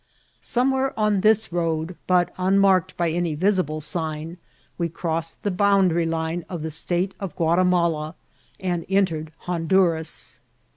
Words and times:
Somewhere 0.41 0.99
on 0.99 1.21
this 1.21 1.53
road, 1.53 1.95
but 2.07 2.33
unmarked 2.39 2.97
by 2.97 3.11
any 3.11 3.35
visible 3.35 3.79
sign, 3.79 4.37
we 4.75 4.89
crossed 4.89 5.43
the 5.43 5.51
bounda 5.51 5.93
ry 5.95 6.05
line 6.05 6.43
of 6.49 6.63
the 6.63 6.71
state 6.71 7.13
of 7.19 7.35
Guatimala 7.35 8.15
and 8.59 8.83
entered 8.89 9.31
Hon 9.41 9.67
duras. 9.67 10.39